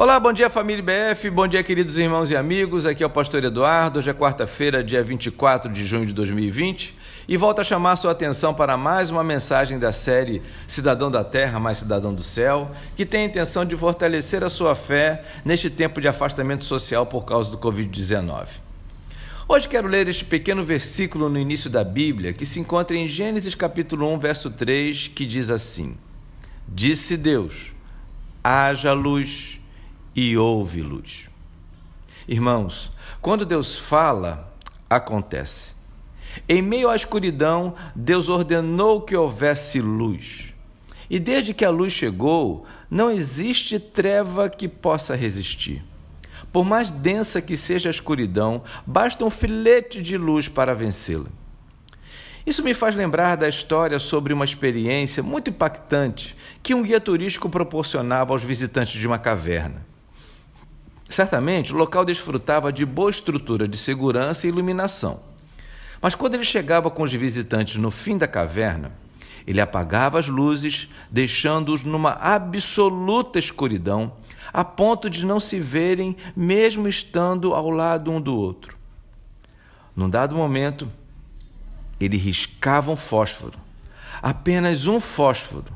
[0.00, 2.86] Olá, bom dia família BF, bom dia queridos irmãos e amigos.
[2.86, 3.98] Aqui é o pastor Eduardo.
[3.98, 8.54] Hoje é quarta-feira, dia 24 de junho de 2020, e volto a chamar sua atenção
[8.54, 13.22] para mais uma mensagem da série Cidadão da Terra mais Cidadão do Céu, que tem
[13.22, 17.58] a intenção de fortalecer a sua fé neste tempo de afastamento social por causa do
[17.58, 18.46] COVID-19.
[19.48, 23.56] Hoje quero ler este pequeno versículo no início da Bíblia, que se encontra em Gênesis
[23.56, 25.96] capítulo 1, verso 3, que diz assim:
[26.68, 27.72] Disse Deus:
[28.44, 29.57] haja luz
[30.20, 31.28] e houve luz.
[32.26, 32.90] Irmãos,
[33.22, 34.52] quando Deus fala,
[34.90, 35.76] acontece.
[36.48, 40.52] Em meio à escuridão, Deus ordenou que houvesse luz.
[41.08, 45.84] E desde que a luz chegou, não existe treva que possa resistir.
[46.52, 51.28] Por mais densa que seja a escuridão, basta um filete de luz para vencê-la.
[52.44, 57.48] Isso me faz lembrar da história sobre uma experiência muito impactante que um guia turístico
[57.48, 59.86] proporcionava aos visitantes de uma caverna.
[61.08, 65.20] Certamente, o local desfrutava de boa estrutura de segurança e iluminação.
[66.00, 68.92] Mas quando ele chegava com os visitantes no fim da caverna,
[69.46, 74.12] ele apagava as luzes, deixando-os numa absoluta escuridão,
[74.52, 78.76] a ponto de não se verem, mesmo estando ao lado um do outro.
[79.96, 80.88] Num dado momento,
[81.98, 83.58] ele riscava um fósforo,
[84.22, 85.72] apenas um fósforo,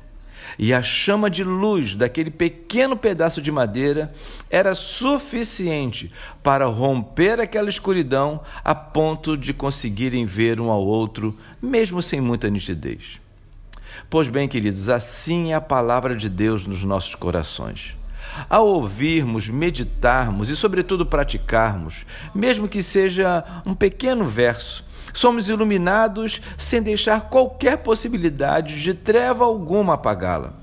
[0.59, 4.13] e a chama de luz daquele pequeno pedaço de madeira
[4.51, 6.13] era suficiente
[6.43, 12.51] para romper aquela escuridão a ponto de conseguirem ver um ao outro, mesmo sem muita
[12.51, 13.21] nitidez.
[14.09, 17.95] Pois bem, queridos, assim é a palavra de Deus nos nossos corações.
[18.49, 26.83] Ao ouvirmos, meditarmos e, sobretudo, praticarmos, mesmo que seja um pequeno verso, Somos iluminados sem
[26.83, 30.55] deixar qualquer possibilidade de treva alguma apagá-la.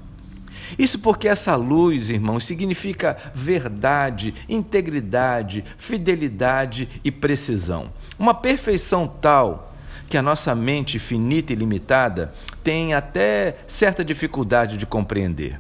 [0.78, 7.92] Isso porque essa luz, irmãos, significa verdade, integridade, fidelidade e precisão.
[8.18, 9.74] Uma perfeição tal
[10.08, 15.60] que a nossa mente finita e limitada tem até certa dificuldade de compreender.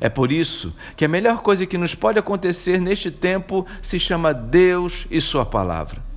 [0.00, 4.32] É por isso que a melhor coisa que nos pode acontecer neste tempo se chama
[4.32, 6.09] Deus e Sua palavra.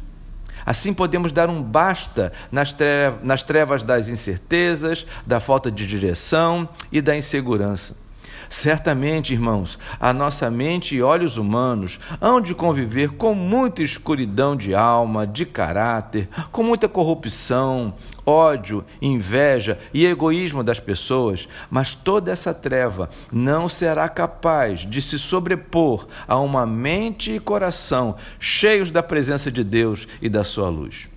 [0.65, 7.15] Assim podemos dar um basta nas trevas das incertezas, da falta de direção e da
[7.15, 8.02] insegurança.
[8.49, 14.75] Certamente, irmãos, a nossa mente e olhos humanos hão de conviver com muita escuridão de
[14.75, 17.93] alma, de caráter, com muita corrupção,
[18.25, 25.17] ódio, inveja e egoísmo das pessoas, mas toda essa treva não será capaz de se
[25.17, 31.09] sobrepor a uma mente e coração cheios da presença de Deus e da sua luz.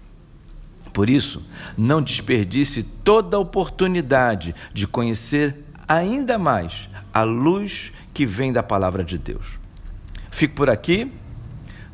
[0.97, 1.43] Por isso,
[1.77, 9.05] não desperdice toda a oportunidade de conhecer ainda mais a luz que vem da palavra
[9.05, 9.59] de Deus.
[10.31, 11.13] Fico por aqui,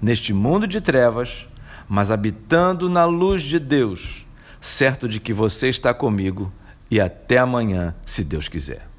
[0.00, 1.46] neste mundo de trevas,
[1.88, 4.26] mas habitando na luz de Deus,
[4.60, 6.52] certo de que você está comigo
[6.90, 8.91] e até amanhã, se Deus quiser.